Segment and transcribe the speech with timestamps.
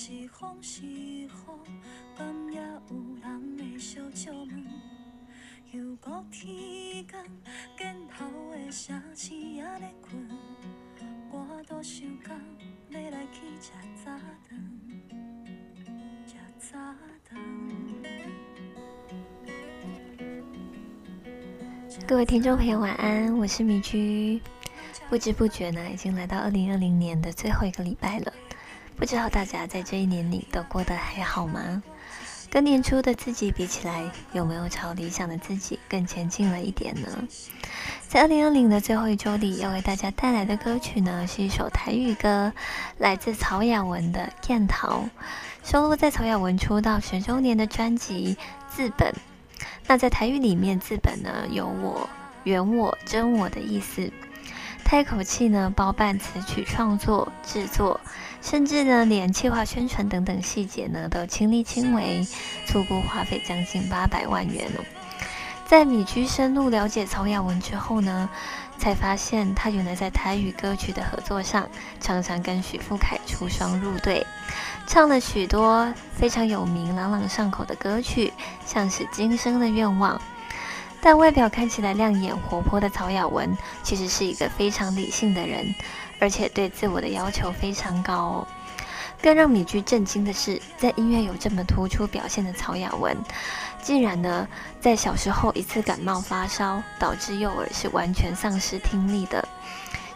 [0.00, 1.28] 这问，是风是雨，
[2.16, 2.58] 밤夜
[2.88, 4.66] 有人会小笑问。
[5.72, 7.22] 犹搁天光，
[7.76, 10.26] 镜头的城市还咧困，
[11.30, 12.34] 我都想讲
[12.88, 14.10] 要来去吃早
[14.48, 14.58] 顿，
[16.26, 16.78] 吃早
[17.28, 17.38] 顿。
[22.06, 24.40] 各位听众朋友，晚安，我是米居。
[25.10, 28.32] 不知不觉呢，已经来到二零二零年的最后一个礼拜了。
[29.00, 31.82] 不知道大家在这一年里都过得还好吗？
[32.50, 34.04] 跟年初的自己比起来，
[34.34, 37.08] 有没有朝理想的自己更前进了一点呢？
[38.06, 42.52] 在二零二零的最后一周里，要为大家带来的歌曲呢，是一首台语歌，
[42.98, 44.98] 来自曹雅文的《燕桃》，
[45.64, 48.36] 收录在曹雅文出道十周年的专辑
[48.76, 49.10] 《字本》。
[49.86, 52.06] 那在台语里面，“字本”呢，有我、
[52.44, 54.12] 原我、真我的意思。
[54.84, 58.00] 他一口气呢，包办词曲创作、制作，
[58.42, 62.26] 甚至呢，连企划宣传等等细节呢，都亲力亲为，
[62.66, 64.84] 粗估花费将近八百万元哦。
[65.64, 68.28] 在米居深入了解曹雅文之后呢，
[68.76, 71.68] 才发现他原来在台语歌曲的合作上，
[72.00, 74.26] 常常跟许富凯出双入对，
[74.88, 78.32] 唱了许多非常有名、朗朗上口的歌曲，
[78.66, 80.16] 像是《今生的愿望》。
[81.02, 85.74] 但外表看起来亮眼活泼的曹雅文，其实是一个非常理性的人，
[86.18, 88.46] 而且对自我的要求非常高哦。
[89.22, 93.16] 更让米居震惊的是，在音乐有这么突出表现的曹雅文，
[93.82, 94.48] 竟然呢，
[94.80, 99.46] 在小时候一次感冒发烧，导致右耳是完全丧失听力的，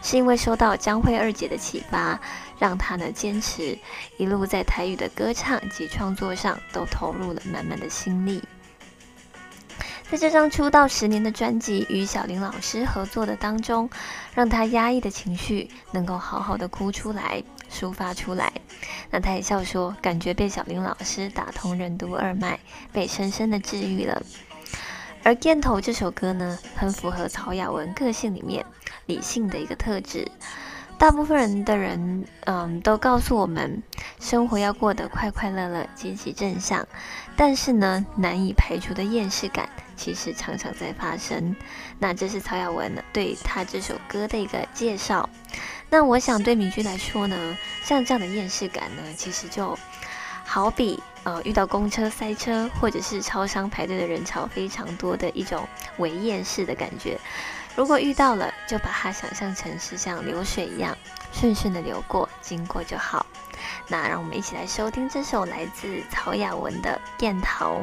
[0.01, 2.19] 是因为受到江惠二姐的启发，
[2.57, 3.77] 让他呢坚持
[4.17, 8.41] 一路在台语的歌唱及创作上都投入了满满的心力。
[10.09, 13.89] 在这张出道十年的专辑与小林老师合作的当中，
[14.33, 18.53] 让他压抑的情绪能够好好的哭出来，抒发出来。
[19.09, 22.59] 那他也笑说，感觉被小林老师打通任督二脉，
[22.93, 24.21] 被深深的治愈了。
[25.23, 28.63] 而《箭头》这首歌呢，很符合曹雅文个性里面
[29.07, 30.27] 理性的一个特质。
[30.97, 33.83] 大部分人的人，嗯，都告诉我们，
[34.19, 36.87] 生活要过得快快乐乐、积极正向。
[37.35, 41.55] 但是呢，难以排除的厌世感，其实常常在发生。
[41.99, 45.29] 那这是曹雅文呢对他这首歌的一个介绍。
[45.89, 49.77] 那我想对米居来说呢，像这样的厌世感呢，其实就
[50.45, 55.67] 好比呃遇到公车塞车，或者是超商排队的人潮非常多的一种
[55.97, 57.19] 为厌世的感觉。
[57.75, 60.97] 如果遇到了，就把它想象成是像流水一样
[61.31, 63.25] 顺顺的流过、经过就好。
[63.87, 67.75] 那让我们一起来收听这首来自曹雅文的《燕桃》。